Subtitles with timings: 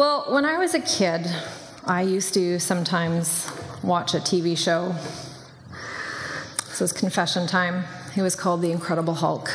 [0.00, 1.26] Well, when I was a kid,
[1.84, 3.52] I used to sometimes
[3.82, 4.94] watch a TV show.
[6.68, 7.84] This was confession time.
[8.16, 9.50] It was called The Incredible Hulk.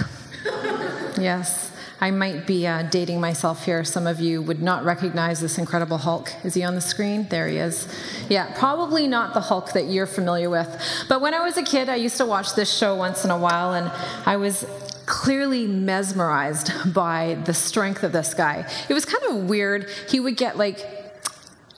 [1.20, 3.84] yes, I might be uh, dating myself here.
[3.84, 6.32] Some of you would not recognize this Incredible Hulk.
[6.44, 7.26] Is he on the screen?
[7.30, 7.88] There he is.
[8.30, 10.70] Yeah, probably not the Hulk that you're familiar with.
[11.10, 13.40] But when I was a kid, I used to watch this show once in a
[13.40, 13.92] while, and
[14.28, 14.64] I was
[15.06, 18.70] clearly mesmerized by the strength of this guy.
[18.90, 19.90] It was kind of weird.
[20.10, 21.05] He would get like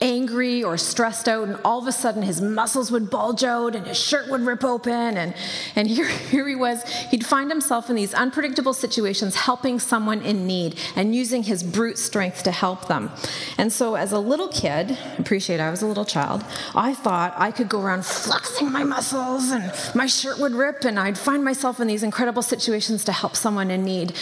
[0.02, 3.88] angry or stressed out, and all of a sudden his muscles would bulge out and
[3.88, 5.18] his shirt would rip open.
[5.18, 5.34] And,
[5.76, 6.84] and here, here he was.
[7.10, 11.98] He'd find himself in these unpredictable situations, helping someone in need and using his brute
[11.98, 13.12] strength to help them.
[13.58, 16.44] And so, as a little kid, appreciate I was a little child,
[16.76, 21.00] I thought I could go around flexing my muscles and my shirt would rip, and
[21.00, 24.14] I'd find myself in these incredible situations to help someone in need.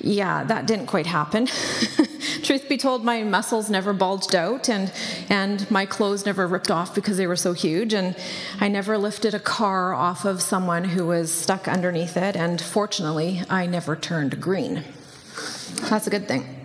[0.00, 1.46] Yeah, that didn't quite happen.
[2.42, 4.92] Truth be told, my muscles never bulged out, and
[5.28, 7.92] and my clothes never ripped off because they were so huge.
[7.92, 8.16] And
[8.60, 12.36] I never lifted a car off of someone who was stuck underneath it.
[12.36, 14.84] And fortunately, I never turned green.
[15.90, 16.57] That's a good thing.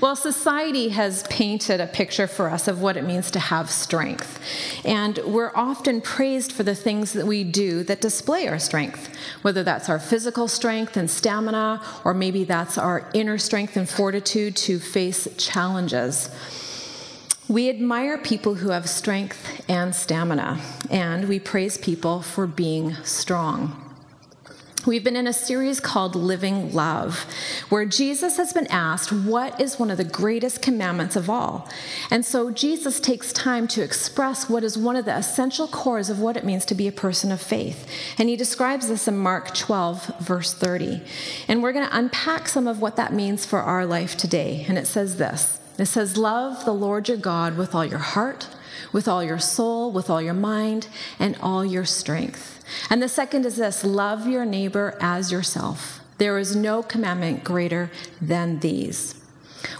[0.00, 4.40] Well, society has painted a picture for us of what it means to have strength.
[4.86, 9.62] And we're often praised for the things that we do that display our strength, whether
[9.62, 14.78] that's our physical strength and stamina, or maybe that's our inner strength and fortitude to
[14.78, 16.30] face challenges.
[17.46, 23.89] We admire people who have strength and stamina, and we praise people for being strong.
[24.86, 27.26] We've been in a series called Living Love,
[27.68, 31.68] where Jesus has been asked, What is one of the greatest commandments of all?
[32.10, 36.18] And so Jesus takes time to express what is one of the essential cores of
[36.18, 37.86] what it means to be a person of faith.
[38.16, 41.02] And he describes this in Mark 12, verse 30.
[41.46, 44.64] And we're going to unpack some of what that means for our life today.
[44.66, 48.48] And it says this it says, Love the Lord your God with all your heart,
[48.94, 52.59] with all your soul, with all your mind, and all your strength.
[52.88, 56.00] And the second is this love your neighbor as yourself.
[56.18, 57.90] There is no commandment greater
[58.20, 59.14] than these.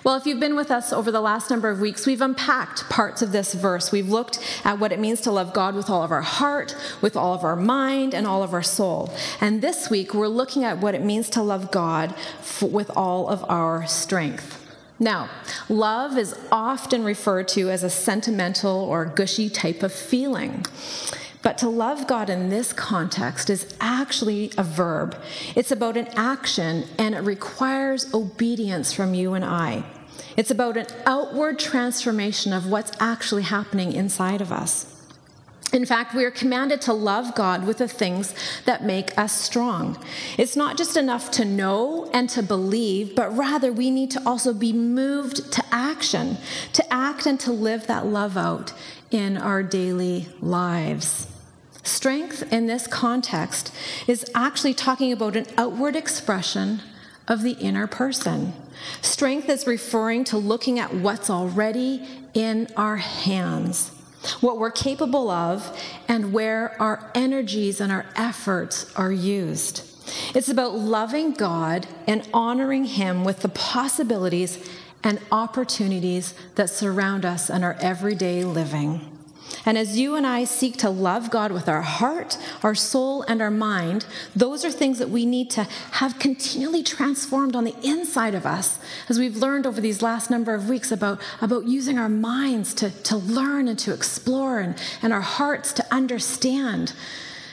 [0.04, 3.22] Well, if you've been with us over the last number of weeks, we've unpacked parts
[3.22, 3.92] of this verse.
[3.92, 7.16] We've looked at what it means to love God with all of our heart, with
[7.16, 9.12] all of our mind, and all of our soul.
[9.41, 12.15] And this week, we're looking at what it means to love God
[12.60, 14.56] with all of our strength.
[14.98, 15.31] Now,
[15.69, 20.66] love is often referred to as a sentimental or gushy type of feeling.
[21.43, 25.17] But to love God in this context is actually a verb.
[25.56, 29.84] It's about an action and it requires obedience from you and I.
[30.37, 34.97] It's about an outward transformation of what's actually happening inside of us.
[35.73, 38.34] In fact, we are commanded to love God with the things
[38.65, 40.03] that make us strong.
[40.37, 44.53] It's not just enough to know and to believe, but rather we need to also
[44.53, 46.39] be moved to action,
[46.72, 48.72] to act and to live that love out
[49.10, 51.26] in our daily lives.
[51.82, 53.72] Strength in this context
[54.06, 56.81] is actually talking about an outward expression
[57.26, 58.53] of the inner person.
[59.03, 63.93] Strength is referring to looking at what's already in our hands
[64.41, 65.78] what we're capable of,
[66.09, 69.87] and where our energies and our efforts are used.
[70.34, 74.69] It's about loving God and honoring Him with the possibilities
[75.03, 79.16] and opportunities that surround us in our everyday living.
[79.66, 83.43] And as you and I seek to love God with our heart, our soul, and
[83.43, 88.34] our mind, those are things that we need to have continually transformed on the inside
[88.34, 88.78] of us,
[89.09, 92.91] as we've learned over these last number of weeks about, about using our minds to,
[93.03, 96.93] to learn and to explore, and, and our hearts to understand.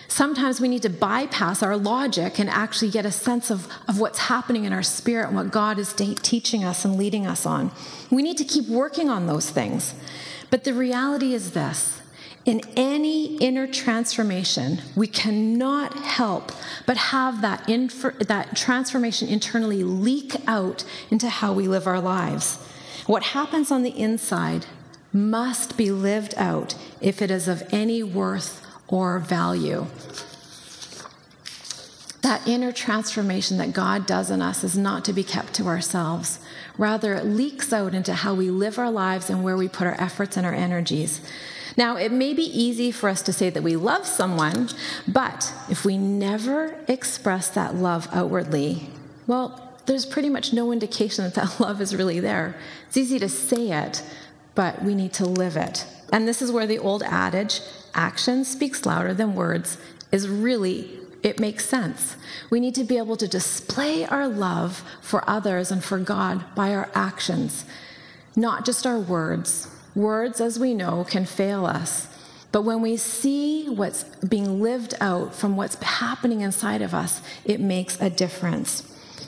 [0.07, 4.19] Sometimes we need to bypass our logic and actually get a sense of, of what's
[4.19, 7.71] happening in our spirit and what God is teaching us and leading us on.
[8.09, 9.93] We need to keep working on those things.
[10.49, 12.01] But the reality is this
[12.45, 16.53] in any inner transformation, we cannot help
[16.85, 22.55] but have that, infor- that transformation internally leak out into how we live our lives.
[23.05, 24.65] What happens on the inside
[25.11, 29.87] must be lived out if it is of any worth or value.
[32.21, 36.39] That inner transformation that God does in us is not to be kept to ourselves.
[36.77, 39.99] Rather, it leaks out into how we live our lives and where we put our
[39.99, 41.21] efforts and our energies.
[41.77, 44.69] Now, it may be easy for us to say that we love someone,
[45.07, 48.89] but if we never express that love outwardly,
[49.27, 52.55] well, there's pretty much no indication that that love is really there.
[52.87, 54.03] It's easy to say it,
[54.55, 55.85] but we need to live it.
[56.11, 57.61] And this is where the old adage,
[57.97, 59.77] action speaks louder than words,
[60.11, 60.91] is really
[61.23, 62.15] it makes sense.
[62.49, 66.73] We need to be able to display our love for others and for God by
[66.73, 67.65] our actions.
[68.37, 69.67] not just our words.
[69.95, 72.07] Words, as we know, can fail us.
[72.51, 77.59] But when we see what's being lived out from what's happening inside of us, it
[77.59, 78.83] makes a difference.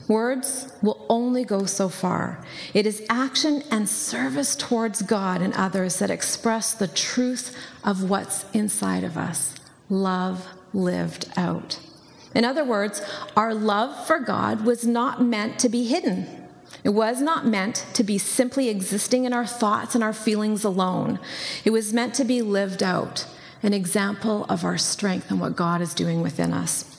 [0.10, 2.44] Words will only go so far.
[2.74, 8.44] It is action and service towards God and others that express the truth of what's
[8.52, 9.54] inside of us
[9.88, 11.80] love lived out.
[12.34, 13.02] In other words,
[13.38, 16.28] our love for God was not meant to be hidden.
[16.84, 21.20] It was not meant to be simply existing in our thoughts and our feelings alone.
[21.64, 23.28] It was meant to be lived out,
[23.62, 26.99] an example of our strength and what God is doing within us.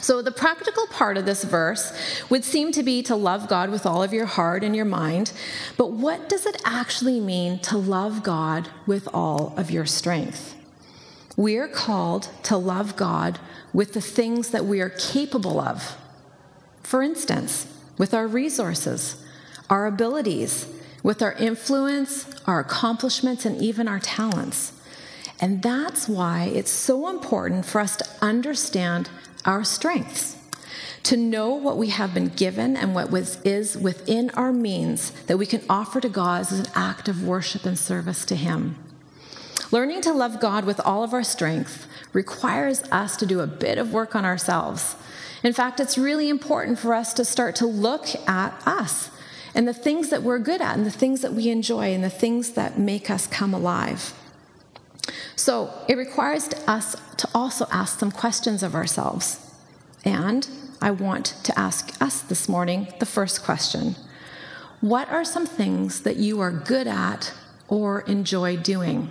[0.00, 1.92] So, the practical part of this verse
[2.30, 5.32] would seem to be to love God with all of your heart and your mind.
[5.76, 10.54] But what does it actually mean to love God with all of your strength?
[11.36, 13.38] We are called to love God
[13.72, 15.96] with the things that we are capable of.
[16.82, 17.66] For instance,
[17.98, 19.22] with our resources,
[19.68, 20.66] our abilities,
[21.02, 24.72] with our influence, our accomplishments, and even our talents.
[25.40, 29.08] And that's why it's so important for us to understand
[29.44, 30.36] our strengths,
[31.04, 35.38] to know what we have been given and what was, is within our means that
[35.38, 38.76] we can offer to God as an act of worship and service to Him.
[39.70, 43.78] Learning to love God with all of our strength requires us to do a bit
[43.78, 44.96] of work on ourselves
[45.42, 49.10] in fact, it's really important for us to start to look at us
[49.54, 52.10] and the things that we're good at and the things that we enjoy and the
[52.10, 54.14] things that make us come alive.
[55.36, 59.54] So it requires us to also ask some questions of ourselves.
[60.04, 60.48] And
[60.82, 63.96] I want to ask us this morning the first question
[64.80, 67.34] What are some things that you are good at
[67.68, 69.08] or enjoy doing?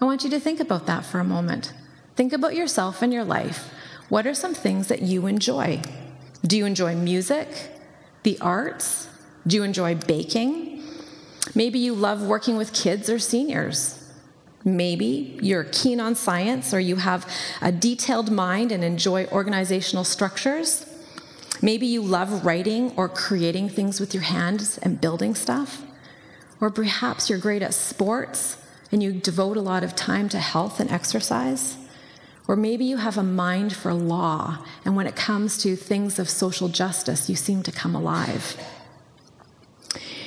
[0.00, 1.72] I want you to think about that for a moment.
[2.16, 3.70] Think about yourself and your life.
[4.08, 5.80] What are some things that you enjoy?
[6.46, 7.48] Do you enjoy music,
[8.22, 9.08] the arts?
[9.46, 10.82] Do you enjoy baking?
[11.54, 14.03] Maybe you love working with kids or seniors.
[14.64, 17.30] Maybe you're keen on science or you have
[17.60, 20.86] a detailed mind and enjoy organizational structures.
[21.60, 25.82] Maybe you love writing or creating things with your hands and building stuff.
[26.60, 28.56] Or perhaps you're great at sports
[28.90, 31.76] and you devote a lot of time to health and exercise.
[32.46, 36.28] Or maybe you have a mind for law, and when it comes to things of
[36.28, 38.56] social justice, you seem to come alive.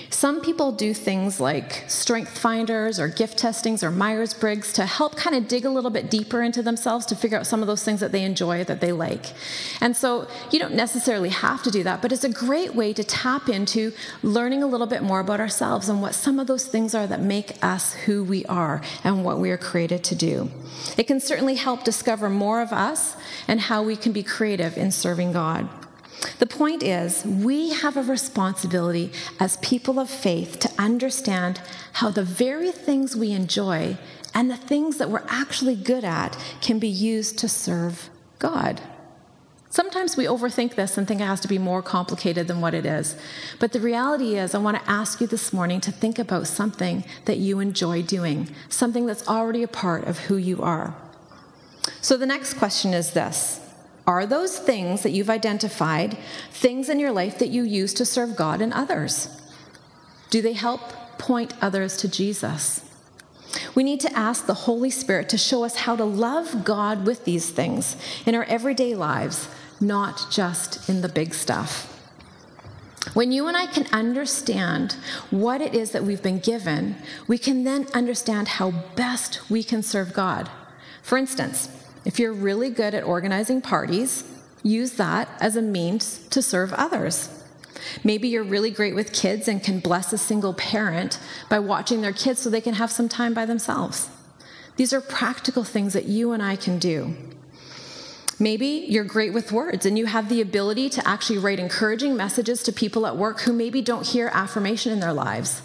[0.09, 5.15] Some people do things like strength finders or gift testings or Myers Briggs to help
[5.15, 7.83] kind of dig a little bit deeper into themselves to figure out some of those
[7.83, 9.33] things that they enjoy, that they like.
[9.81, 13.03] And so you don't necessarily have to do that, but it's a great way to
[13.03, 13.91] tap into
[14.23, 17.21] learning a little bit more about ourselves and what some of those things are that
[17.21, 20.49] make us who we are and what we are created to do.
[20.97, 23.15] It can certainly help discover more of us
[23.47, 25.69] and how we can be creative in serving God.
[26.39, 31.61] The point is, we have a responsibility as people of faith to understand
[31.93, 33.97] how the very things we enjoy
[34.33, 38.09] and the things that we're actually good at can be used to serve
[38.39, 38.81] God.
[39.69, 42.85] Sometimes we overthink this and think it has to be more complicated than what it
[42.85, 43.15] is.
[43.59, 47.03] But the reality is, I want to ask you this morning to think about something
[47.25, 50.95] that you enjoy doing, something that's already a part of who you are.
[52.01, 53.59] So the next question is this
[54.07, 56.17] are those things that you've identified
[56.49, 59.41] things in your life that you use to serve God and others?
[60.29, 60.81] Do they help
[61.19, 62.83] point others to Jesus?
[63.75, 67.25] We need to ask the Holy Spirit to show us how to love God with
[67.25, 69.49] these things in our everyday lives,
[69.81, 71.93] not just in the big stuff.
[73.13, 74.93] When you and I can understand
[75.31, 76.95] what it is that we've been given,
[77.27, 80.49] we can then understand how best we can serve God.
[81.01, 81.69] For instance,
[82.07, 84.23] if you're really good at organizing parties,
[84.63, 87.43] use that as a means to serve others.
[88.01, 92.13] Maybe you're really great with kids and can bless a single parent by watching their
[92.13, 94.09] kids so they can have some time by themselves.
[94.77, 97.13] These are practical things that you and I can do.
[98.39, 102.63] Maybe you're great with words and you have the ability to actually write encouraging messages
[102.63, 105.61] to people at work who maybe don't hear affirmation in their lives.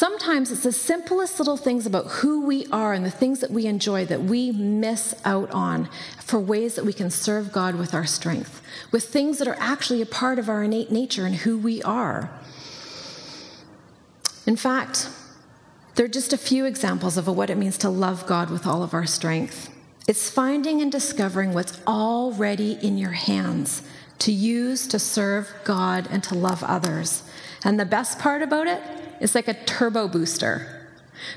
[0.00, 3.66] Sometimes it's the simplest little things about who we are and the things that we
[3.66, 8.06] enjoy that we miss out on for ways that we can serve God with our
[8.06, 11.82] strength, with things that are actually a part of our innate nature and who we
[11.82, 12.30] are.
[14.46, 15.10] In fact,
[15.96, 18.82] there are just a few examples of what it means to love God with all
[18.82, 19.68] of our strength.
[20.08, 23.82] It's finding and discovering what's already in your hands
[24.20, 27.22] to use to serve God and to love others.
[27.64, 28.80] And the best part about it
[29.20, 30.80] it's like a turbo booster.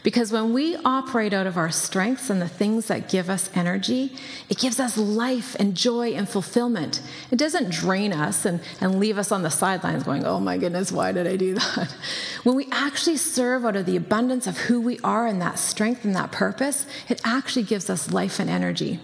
[0.02, 4.16] Because when we operate out of our strengths and the things that give us energy,
[4.50, 7.02] it gives us life and joy and fulfillment.
[7.32, 10.92] It doesn't drain us and, and leave us on the sidelines going, oh my goodness,
[10.92, 11.96] why did I do that?
[12.44, 16.06] When we actually serve out of the abundance of who we are and that strength
[16.06, 19.00] and that purpose, it actually gives us life and energy.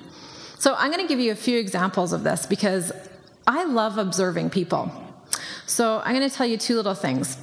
[0.57, 2.91] So I'm going to give you a few examples of this because
[3.47, 4.91] I love observing people.
[5.65, 7.37] So I'm going to tell you two little things.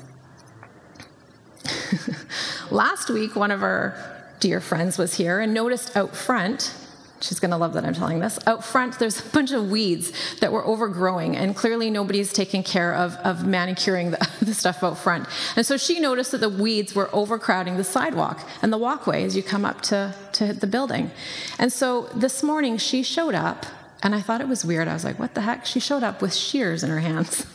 [2.70, 3.94] Last week, one of our
[4.40, 6.74] dear friends was here and noticed out front,
[7.20, 10.12] she's going to love that I'm telling this, out front, there's a bunch of weeds
[10.40, 14.98] that were overgrowing, and clearly nobody's taking care of, of manicuring the, the stuff out
[14.98, 15.26] front.
[15.56, 19.36] And so she noticed that the weeds were overcrowding the sidewalk and the walkway as
[19.36, 21.10] you come up to, to the building.
[21.58, 23.66] And so this morning, she showed up,
[24.02, 24.88] and I thought it was weird.
[24.88, 25.64] I was like, what the heck?
[25.64, 27.46] She showed up with shears in her hands.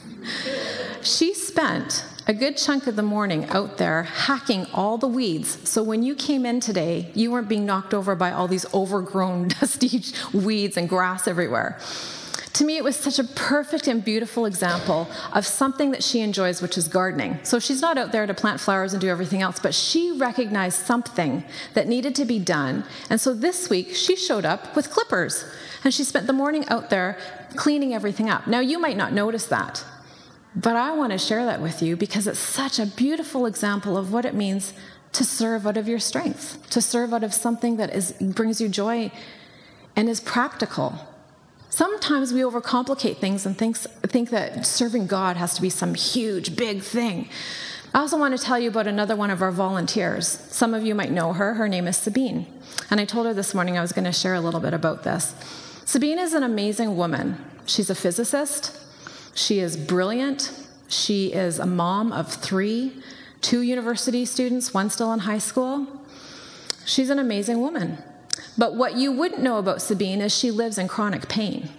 [1.02, 5.68] she spent a good chunk of the morning out there hacking all the weeds.
[5.68, 9.48] So when you came in today, you weren't being knocked over by all these overgrown,
[9.60, 11.80] dusty weeds and grass everywhere.
[12.54, 16.62] To me, it was such a perfect and beautiful example of something that she enjoys,
[16.62, 17.40] which is gardening.
[17.44, 20.86] So she's not out there to plant flowers and do everything else, but she recognized
[20.86, 22.84] something that needed to be done.
[23.10, 25.46] And so this week, she showed up with clippers
[25.84, 27.18] and she spent the morning out there
[27.56, 28.48] cleaning everything up.
[28.48, 29.84] Now, you might not notice that,
[30.56, 34.12] but I want to share that with you because it's such a beautiful example of
[34.12, 34.74] what it means
[35.14, 38.70] to serve out of your strength, to serve out of something that is, brings you
[38.70, 39.12] joy
[39.96, 40.96] and is practical.
[41.70, 46.56] Sometimes we overcomplicate things and think, think that serving God has to be some huge,
[46.56, 47.30] big thing.
[47.94, 50.28] I also want to tell you about another one of our volunteers.
[50.28, 51.56] Some of you might know her.
[51.56, 52.46] Her name is Sabine.
[52.90, 55.04] And I told her this morning I was going to share a little bit about
[55.04, 55.36] this.
[55.86, 57.38] Sabine is an amazing woman.
[57.66, 58.78] She's a physicist,
[59.34, 60.52] she is brilliant.
[60.88, 63.02] She is a mom of three,
[63.42, 65.88] two university students, one still in high school.
[66.86, 67.98] She's an amazing woman.
[68.58, 71.70] But what you wouldn't know about Sabine is she lives in chronic pain.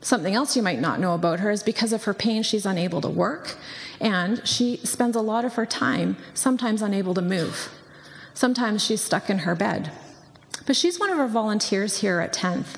[0.00, 3.00] Something else you might not know about her is because of her pain, she's unable
[3.00, 3.56] to work,
[4.00, 7.70] and she spends a lot of her time sometimes unable to move.
[8.32, 9.90] Sometimes she's stuck in her bed.
[10.66, 12.76] But she's one of our volunteers here at 10th.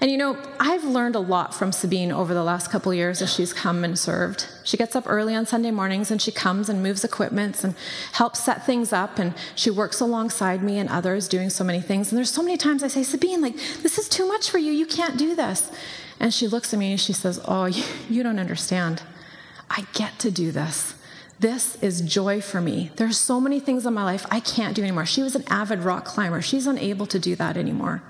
[0.00, 3.32] And you know, I've learned a lot from Sabine over the last couple years as
[3.32, 4.48] she's come and served.
[4.64, 7.74] She gets up early on Sunday mornings and she comes and moves equipment and
[8.12, 12.10] helps set things up and she works alongside me and others doing so many things.
[12.10, 14.72] And there's so many times I say, Sabine, like, this is too much for you.
[14.72, 15.70] You can't do this.
[16.20, 19.02] And she looks at me and she says, Oh, you, don't understand.
[19.70, 20.94] I get to do this.
[21.40, 22.90] This is joy for me.
[22.96, 25.04] There's so many things in my life I can't do anymore.
[25.04, 26.40] She was an avid rock climber.
[26.40, 28.02] She's unable to do that anymore.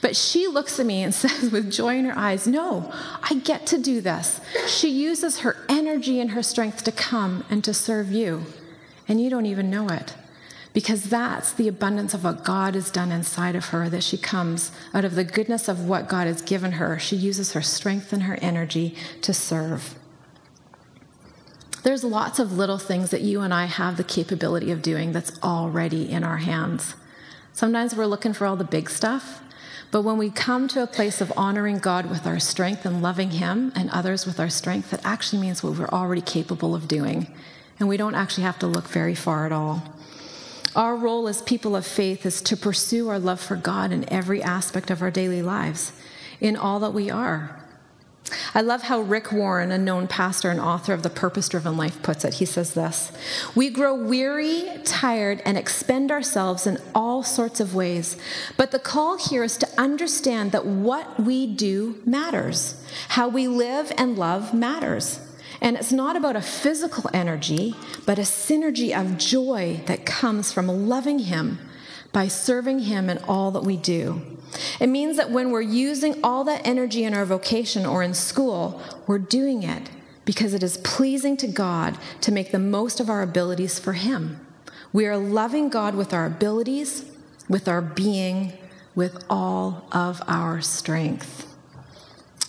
[0.00, 3.66] But she looks at me and says, with joy in her eyes, No, I get
[3.68, 4.40] to do this.
[4.66, 8.44] She uses her energy and her strength to come and to serve you.
[9.08, 10.14] And you don't even know it.
[10.72, 14.72] Because that's the abundance of what God has done inside of her, that she comes
[14.92, 16.98] out of the goodness of what God has given her.
[16.98, 19.94] She uses her strength and her energy to serve.
[21.82, 25.40] There's lots of little things that you and I have the capability of doing that's
[25.42, 26.94] already in our hands.
[27.52, 29.40] Sometimes we're looking for all the big stuff,
[29.90, 33.30] but when we come to a place of honoring God with our strength and loving
[33.30, 37.28] Him and others with our strength, that actually means what we're already capable of doing.
[37.78, 39.82] And we don't actually have to look very far at all.
[40.74, 44.42] Our role as people of faith is to pursue our love for God in every
[44.42, 45.92] aspect of our daily lives,
[46.40, 47.58] in all that we are.
[48.54, 52.02] I love how Rick Warren, a known pastor and author of The Purpose Driven Life,
[52.02, 52.34] puts it.
[52.34, 53.12] He says this
[53.54, 58.16] We grow weary, tired, and expend ourselves in all sorts of ways.
[58.56, 62.82] But the call here is to understand that what we do matters.
[63.10, 65.20] How we live and love matters.
[65.60, 70.88] And it's not about a physical energy, but a synergy of joy that comes from
[70.88, 71.58] loving Him
[72.16, 74.22] by serving Him in all that we do.
[74.80, 78.80] It means that when we're using all that energy in our vocation or in school,
[79.06, 79.90] we're doing it
[80.24, 84.40] because it is pleasing to God to make the most of our abilities for Him.
[84.94, 87.04] We are loving God with our abilities,
[87.50, 88.54] with our being,
[88.94, 91.54] with all of our strength.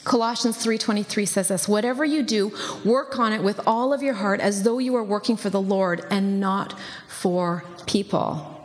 [0.05, 2.53] Colossians 3:23 says this, whatever you do,
[2.86, 5.62] work on it with all of your heart as though you were working for the
[5.62, 6.74] Lord and not
[7.09, 8.56] for people.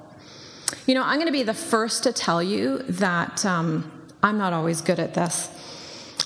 [0.87, 3.91] You know, I'm going to be the first to tell you that um,
[4.23, 5.51] I'm not always good at this.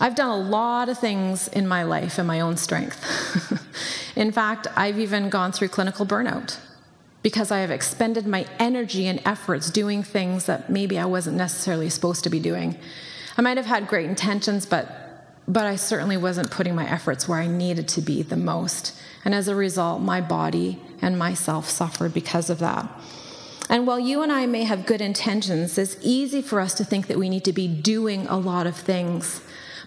[0.01, 3.03] I've done a lot of things in my life in my own strength.
[4.17, 6.59] in fact, I've even gone through clinical burnout
[7.23, 11.89] because I have expended my energy and efforts doing things that maybe I wasn't necessarily
[11.89, 12.79] supposed to be doing.
[13.39, 15.07] I might have had great intentions, but
[15.49, 18.93] but I certainly wasn't putting my efforts where I needed to be the most.
[19.25, 22.89] And as a result, my body and myself suffered because of that.
[23.69, 27.09] And while you and I may have good intentions, it's easy for us to think
[27.09, 29.41] that we need to be doing a lot of things.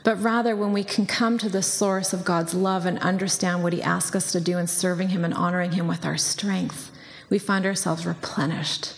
[0.04, 3.74] But rather, when we can come to the source of God's love and understand what
[3.74, 6.92] He asks us to do in serving Him and honoring Him with our strength,
[7.30, 8.96] we find ourselves replenished,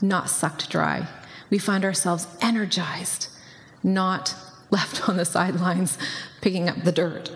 [0.00, 1.06] not sucked dry.
[1.50, 3.28] We find ourselves energized,
[3.82, 4.34] not
[4.70, 5.98] left on the sidelines
[6.40, 7.30] picking up the dirt.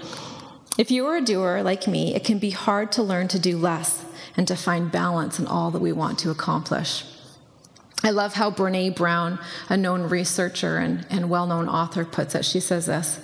[0.78, 3.58] If you are a doer like me, it can be hard to learn to do
[3.58, 4.04] less
[4.36, 7.04] and to find balance in all that we want to accomplish.
[8.04, 12.44] I love how Brene Brown, a known researcher and, and well known author, puts it.
[12.44, 13.20] She says this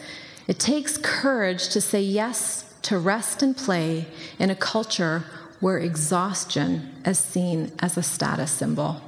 [0.46, 4.06] It takes courage to say yes to rest and play
[4.38, 5.24] in a culture
[5.60, 9.02] where exhaustion is seen as a status symbol.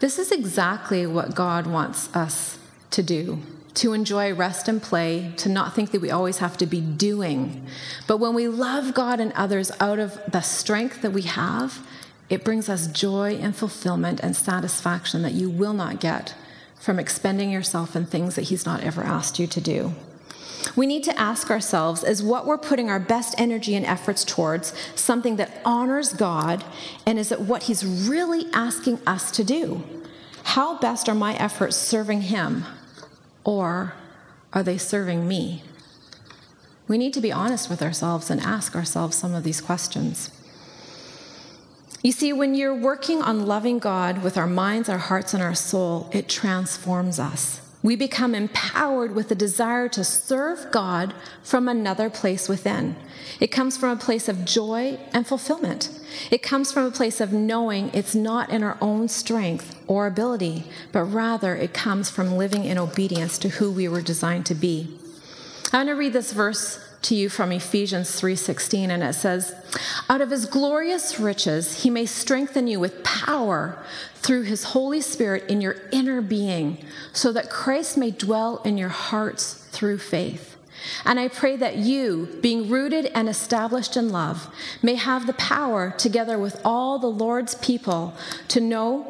[0.00, 2.58] This is exactly what God wants us
[2.90, 3.40] to do
[3.74, 7.66] to enjoy rest and play, to not think that we always have to be doing.
[8.06, 11.84] But when we love God and others out of the strength that we have,
[12.30, 16.34] it brings us joy and fulfillment and satisfaction that you will not get
[16.78, 19.92] from expending yourself in things that He's not ever asked you to do.
[20.76, 24.72] We need to ask ourselves is what we're putting our best energy and efforts towards
[24.94, 26.64] something that honors God,
[27.06, 29.82] and is it what He's really asking us to do?
[30.44, 32.64] How best are my efforts serving Him,
[33.44, 33.94] or
[34.52, 35.62] are they serving me?
[36.88, 40.30] We need to be honest with ourselves and ask ourselves some of these questions.
[42.02, 45.54] You see, when you're working on loving God with our minds, our hearts, and our
[45.54, 47.62] soul, it transforms us.
[47.84, 51.12] We become empowered with the desire to serve God
[51.42, 52.96] from another place within.
[53.40, 55.90] It comes from a place of joy and fulfillment.
[56.30, 60.64] It comes from a place of knowing it's not in our own strength or ability,
[60.92, 64.98] but rather it comes from living in obedience to who we were designed to be.
[65.70, 69.54] I want to read this verse to you from Ephesians 3:16 and it says,
[70.08, 73.78] "Out of his glorious riches he may strengthen you with power
[74.16, 78.88] through his Holy Spirit in your inner being, so that Christ may dwell in your
[78.88, 80.56] hearts through faith."
[81.04, 84.48] And I pray that you, being rooted and established in love,
[84.82, 88.14] may have the power, together with all the Lord's people,
[88.48, 89.06] to know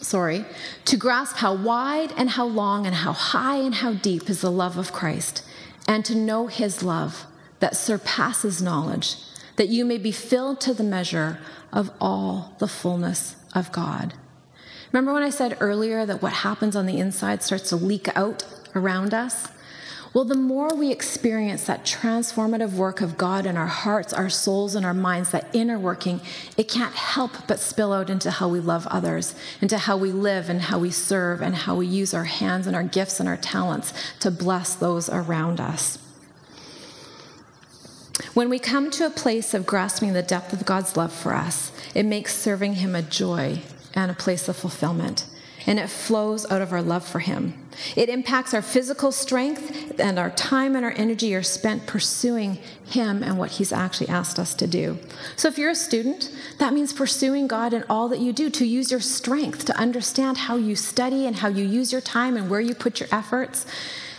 [0.00, 0.44] sorry,
[0.84, 4.50] to grasp how wide and how long and how high and how deep is the
[4.50, 5.42] love of Christ,
[5.86, 7.26] and to know his love
[7.60, 9.16] that surpasses knowledge,
[9.56, 11.38] that you may be filled to the measure
[11.72, 14.14] of all the fullness of God.
[14.92, 18.44] Remember when I said earlier that what happens on the inside starts to leak out
[18.74, 19.48] around us?
[20.14, 24.76] Well, the more we experience that transformative work of God in our hearts, our souls,
[24.76, 26.20] and our minds, that inner working,
[26.56, 30.48] it can't help but spill out into how we love others, into how we live
[30.48, 33.36] and how we serve, and how we use our hands and our gifts and our
[33.36, 35.98] talents to bless those around us.
[38.34, 41.72] When we come to a place of grasping the depth of God's love for us,
[41.92, 43.62] it makes serving Him a joy
[43.94, 45.26] and a place of fulfillment
[45.66, 47.54] and it flows out of our love for Him.
[47.96, 53.22] It impacts our physical strength, and our time and our energy are spent pursuing Him
[53.22, 54.98] and what He's actually asked us to do.
[55.36, 58.64] So, if you're a student, that means pursuing God in all that you do, to
[58.64, 62.50] use your strength, to understand how you study and how you use your time and
[62.50, 63.66] where you put your efforts.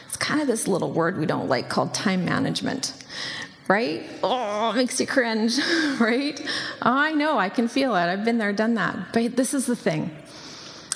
[0.08, 2.94] It's kind of this little word we don't like called time management
[3.68, 4.04] right?
[4.24, 5.58] Oh, it makes you cringe,
[6.00, 6.40] right?
[6.84, 8.00] Oh, I know, I can feel it.
[8.00, 9.12] I've been there, done that.
[9.12, 10.16] But this is the thing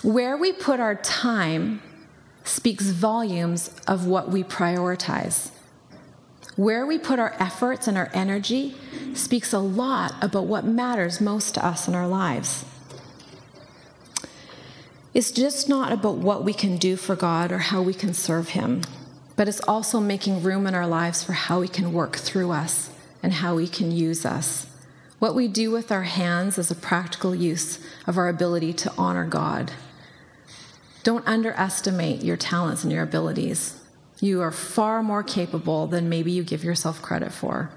[0.04, 1.82] where we put our time
[2.44, 5.52] speaks volumes of what we prioritize.
[6.56, 8.76] Where we put our efforts and our energy
[9.14, 12.66] speaks a lot about what matters most to us in our lives.
[15.14, 18.50] It's just not about what we can do for God or how we can serve
[18.50, 18.84] Him,
[19.36, 22.90] but it's also making room in our lives for how He can work through us
[23.22, 24.68] and how He can use us.
[25.18, 29.26] What we do with our hands is a practical use of our ability to honor
[29.26, 29.74] God
[31.10, 33.84] don't underestimate your talents and your abilities.
[34.20, 37.72] You are far more capable than maybe you give yourself credit for.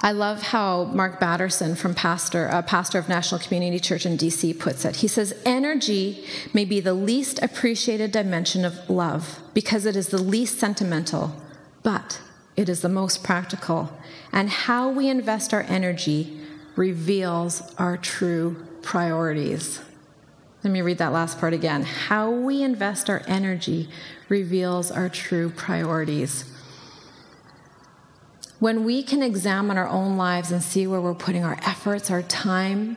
[0.00, 4.56] I love how Mark Batterson, from pastor, a pastor of National Community Church in DC,
[4.60, 4.94] puts it.
[4.94, 10.22] He says, Energy may be the least appreciated dimension of love because it is the
[10.22, 11.34] least sentimental,
[11.82, 12.20] but
[12.54, 13.92] it is the most practical.
[14.30, 16.40] And how we invest our energy
[16.76, 19.80] reveals our true priorities.
[20.64, 21.84] Let me read that last part again.
[21.84, 23.88] How we invest our energy
[24.28, 26.44] reveals our true priorities.
[28.58, 32.22] When we can examine our own lives and see where we're putting our efforts, our
[32.22, 32.96] time,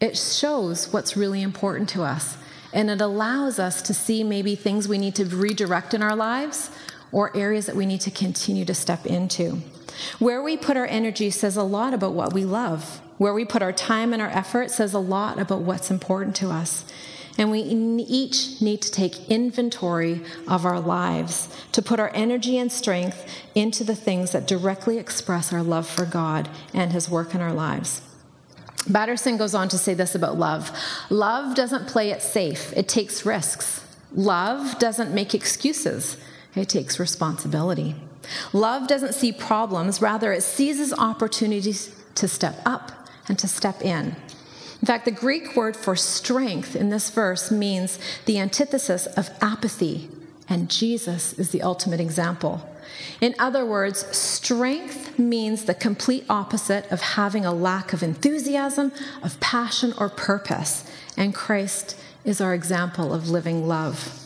[0.00, 2.38] it shows what's really important to us.
[2.72, 6.70] And it allows us to see maybe things we need to redirect in our lives
[7.12, 9.58] or areas that we need to continue to step into.
[10.18, 13.01] Where we put our energy says a lot about what we love.
[13.18, 16.50] Where we put our time and our effort says a lot about what's important to
[16.50, 16.84] us.
[17.38, 22.70] And we each need to take inventory of our lives to put our energy and
[22.70, 27.40] strength into the things that directly express our love for God and His work in
[27.40, 28.02] our lives.
[28.88, 30.76] Batterson goes on to say this about love
[31.08, 33.78] love doesn't play it safe, it takes risks.
[34.14, 36.18] Love doesn't make excuses,
[36.54, 37.94] it takes responsibility.
[38.52, 44.16] Love doesn't see problems, rather, it seizes opportunities to step up and to step in.
[44.82, 50.10] In fact, the Greek word for strength in this verse means the antithesis of apathy,
[50.48, 52.68] and Jesus is the ultimate example.
[53.20, 59.38] In other words, strength means the complete opposite of having a lack of enthusiasm, of
[59.38, 60.84] passion, or purpose,
[61.16, 64.18] and Christ is our example of living love.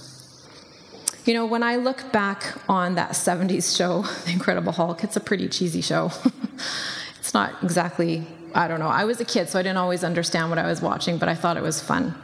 [1.27, 5.21] You know, when I look back on that 70s show, The Incredible Hulk, it's a
[5.21, 6.13] pretty cheesy show.
[7.19, 8.89] it's not exactly I don't know.
[8.89, 11.35] I was a kid, so I didn't always understand what I was watching, but I
[11.35, 12.15] thought it was fun.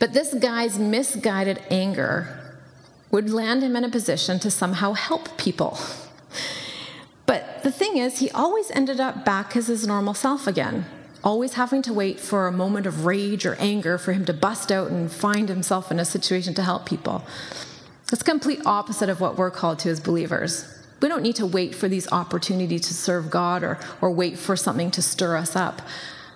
[0.00, 2.56] But this guy's misguided anger
[3.12, 5.78] would land him in a position to somehow help people.
[7.24, 10.86] But the thing is, he always ended up back as his normal self again,
[11.22, 14.72] always having to wait for a moment of rage or anger for him to bust
[14.72, 17.24] out and find himself in a situation to help people.
[18.12, 20.75] It's complete opposite of what we're called to as believers.
[21.00, 24.56] We don't need to wait for these opportunities to serve God or, or wait for
[24.56, 25.82] something to stir us up.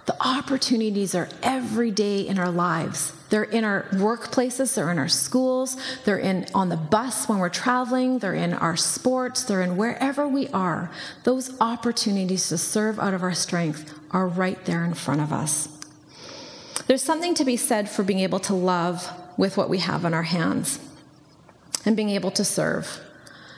[0.06, 3.12] The opportunities are every day in our lives.
[3.30, 7.48] They're in our workplaces, they're in our schools, they're in on the bus when we're
[7.48, 10.90] traveling, they're in our sports, they're in wherever we are.
[11.22, 15.68] Those opportunities to serve out of our strength are right there in front of us.
[16.88, 20.12] There's something to be said for being able to love with what we have in
[20.12, 20.80] our hands
[21.84, 23.00] and being able to serve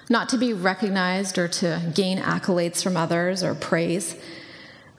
[0.09, 4.17] not to be recognized or to gain accolades from others or praise,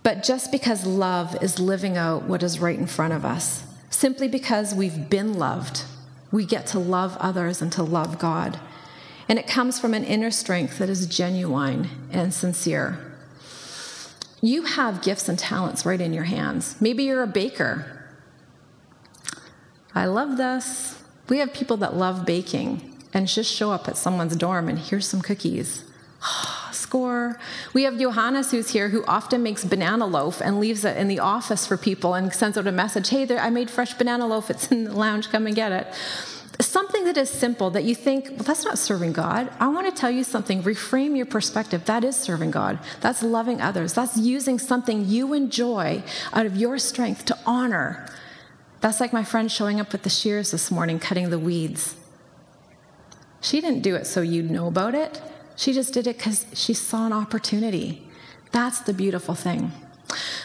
[0.02, 3.64] but just because love is living out what is right in front of us.
[3.90, 5.84] Simply because we've been loved,
[6.32, 8.60] we get to love others and to love God.
[9.30, 13.00] And it comes from an inner strength that is genuine and sincere.
[14.42, 16.76] You have gifts and talents right in your hands.
[16.82, 18.06] Maybe you're a baker.
[19.96, 21.02] I love this.
[21.30, 25.08] We have people that love baking and just show up at someone's dorm and here's
[25.08, 25.84] some cookies.
[26.22, 27.40] Ah, score.
[27.74, 31.20] We have Johannes who's here who often makes banana loaf and leaves it in the
[31.20, 34.50] office for people and sends out a message Hey, there, I made fresh banana loaf.
[34.50, 35.30] It's in the lounge.
[35.30, 35.88] Come and get it.
[36.62, 39.52] Something that is simple that you think, well, that's not serving God.
[39.60, 40.62] I want to tell you something.
[40.62, 41.86] Reframe your perspective.
[41.86, 42.78] That is serving God.
[43.02, 43.94] That's loving others.
[43.94, 48.08] That's using something you enjoy out of your strength to honor.
[48.82, 51.96] That's like my friend showing up with the shears this morning, cutting the weeds.
[53.44, 55.22] She didn't do it so you'd know about it.
[55.58, 58.08] She just did it because she saw an opportunity.
[58.54, 59.74] That's the beautiful thing.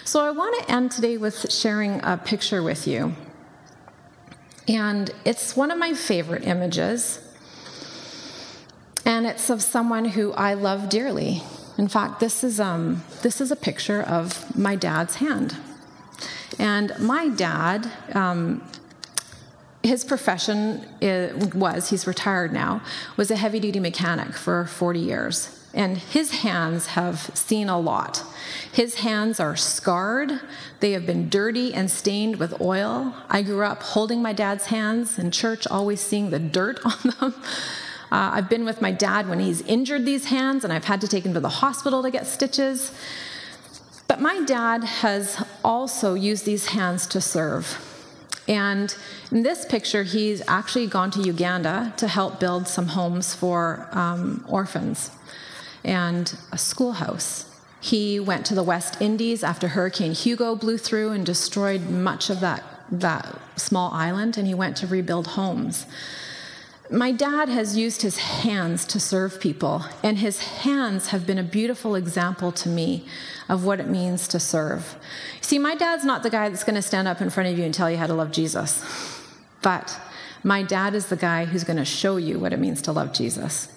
[0.04, 3.14] So I want to end today with sharing a picture with you.
[4.66, 7.20] And it's one of my favorite images.
[9.04, 11.42] And it's of someone who I love dearly.
[11.78, 15.56] In fact, this is, um, this is a picture of my dad's hand.
[16.58, 18.68] And my dad um,
[19.88, 20.86] his profession
[21.54, 22.82] was, he's retired now,
[23.16, 25.54] was a heavy duty mechanic for 40 years.
[25.74, 28.24] And his hands have seen a lot.
[28.72, 30.40] His hands are scarred.
[30.80, 33.14] They have been dirty and stained with oil.
[33.28, 37.42] I grew up holding my dad's hands in church, always seeing the dirt on them.
[38.10, 41.08] Uh, I've been with my dad when he's injured these hands, and I've had to
[41.08, 42.92] take him to the hospital to get stitches.
[44.06, 47.87] But my dad has also used these hands to serve.
[48.48, 48.96] And
[49.30, 54.44] in this picture, he's actually gone to Uganda to help build some homes for um,
[54.48, 55.10] orphans
[55.84, 57.44] and a schoolhouse.
[57.80, 62.40] He went to the West Indies after Hurricane Hugo blew through and destroyed much of
[62.40, 65.86] that, that small island, and he went to rebuild homes.
[66.90, 71.42] My dad has used his hands to serve people, and his hands have been a
[71.42, 73.04] beautiful example to me
[73.46, 74.96] of what it means to serve.
[75.42, 77.64] See, my dad's not the guy that's going to stand up in front of you
[77.66, 78.82] and tell you how to love Jesus,
[79.60, 80.00] but
[80.42, 83.12] my dad is the guy who's going to show you what it means to love
[83.12, 83.68] Jesus.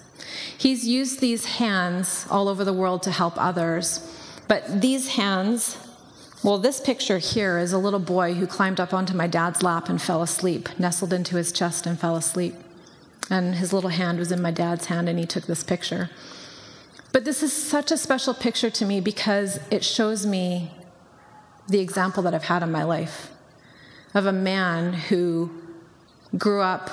[0.57, 4.09] He's used these hands all over the world to help others,
[4.47, 5.77] but these hands
[6.43, 9.89] well, this picture here is a little boy who climbed up onto my dad's lap
[9.89, 12.55] and fell asleep, nestled into his chest and fell asleep
[13.31, 16.09] and his little hand was in my dad's hand, and he took this picture.
[17.13, 20.71] But this is such a special picture to me because it shows me
[21.67, 23.31] the example that I've had in my life
[24.13, 25.49] of a man who
[26.37, 26.89] grew up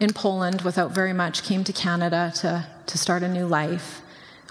[0.00, 4.02] in Poland without very much, came to Canada to, to start a new life,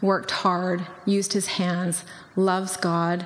[0.01, 2.05] worked hard, used his hands,
[2.37, 3.25] loves God.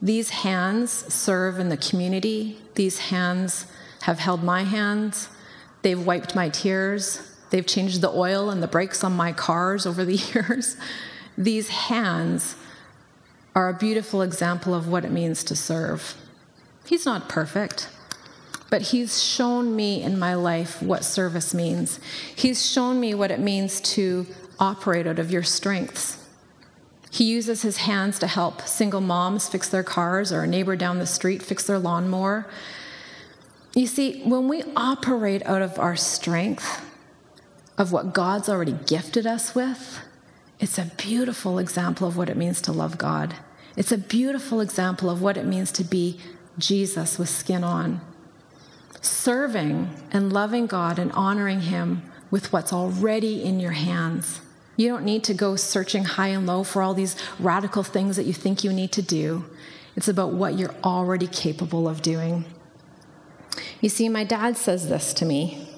[0.00, 2.58] These hands serve in the community.
[2.76, 3.66] These hands
[4.02, 5.28] have held my hands.
[5.82, 7.36] They've wiped my tears.
[7.50, 10.76] They've changed the oil and the brakes on my cars over the years.
[11.36, 12.56] These hands
[13.54, 16.14] are a beautiful example of what it means to serve.
[16.86, 17.88] He's not perfect,
[18.70, 22.00] but He's shown me in my life what service means.
[22.34, 24.26] He's shown me what it means to
[24.58, 26.18] operate out of your strengths.
[27.10, 30.98] He uses his hands to help single moms fix their cars or a neighbor down
[30.98, 32.46] the street fix their lawnmower.
[33.78, 36.84] You see, when we operate out of our strength,
[37.78, 40.00] of what God's already gifted us with,
[40.58, 43.36] it's a beautiful example of what it means to love God.
[43.76, 46.18] It's a beautiful example of what it means to be
[46.58, 48.00] Jesus with skin on.
[49.00, 54.40] Serving and loving God and honoring Him with what's already in your hands.
[54.76, 58.26] You don't need to go searching high and low for all these radical things that
[58.26, 59.44] you think you need to do.
[59.94, 62.44] It's about what you're already capable of doing.
[63.80, 65.68] You see, my dad says this to me.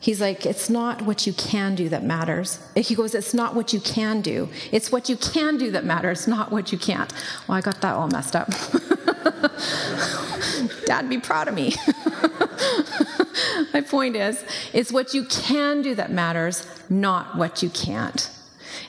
[0.00, 2.58] He's like, it's not what you can do that matters.
[2.74, 4.48] He goes, it's not what you can do.
[4.72, 7.12] It's what you can do that matters, not what you can't.
[7.46, 8.48] Well, I got that all messed up.
[10.86, 11.74] Dad, be proud of me.
[13.74, 18.30] My point is, it's what you can do that matters, not what you can't.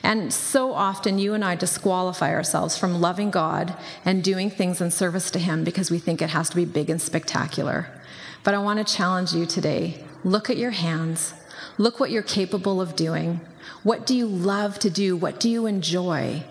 [0.02, 4.90] And so often, you and I disqualify ourselves from loving God and doing things in
[4.90, 7.88] service to Him because we think it has to be big and spectacular.
[8.44, 11.34] But I want to challenge you today look at your hands,
[11.78, 13.40] look what you're capable of doing.
[13.82, 15.16] What do you love to do?
[15.16, 16.44] What do you enjoy?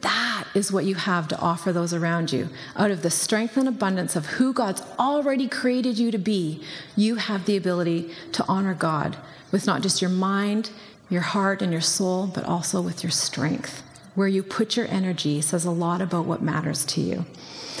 [0.00, 2.48] That is what you have to offer those around you.
[2.76, 6.62] Out of the strength and abundance of who God's already created you to be,
[6.96, 9.16] you have the ability to honor God
[9.52, 10.70] with not just your mind,
[11.10, 13.82] your heart, and your soul, but also with your strength.
[14.14, 17.26] Where you put your energy says a lot about what matters to you.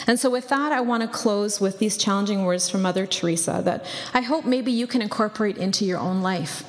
[0.06, 3.60] And so, with that, I want to close with these challenging words from Mother Teresa
[3.64, 6.64] that I hope maybe you can incorporate into your own life.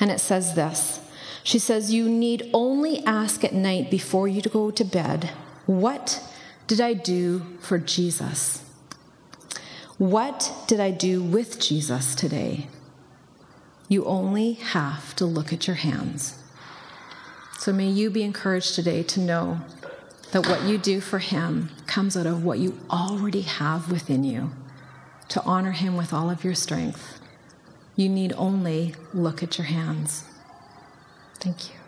[0.00, 1.00] And it says this
[1.44, 5.30] She says, You need only ask at night before you go to bed,
[5.66, 6.22] What
[6.66, 8.62] did I do for Jesus?
[9.98, 12.66] What did I do with Jesus today?
[13.88, 16.41] You only have to look at your hands.
[17.62, 19.60] So may you be encouraged today to know
[20.32, 24.50] that what you do for Him comes out of what you already have within you
[25.28, 27.20] to honor Him with all of your strength.
[27.94, 30.24] You need only look at your hands.
[31.38, 31.81] Thank you.